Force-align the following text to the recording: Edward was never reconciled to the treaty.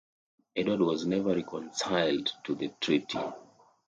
Edward 0.55 0.79
was 0.79 1.05
never 1.05 1.35
reconciled 1.35 2.31
to 2.43 2.55
the 2.55 2.69
treaty. 2.81 3.19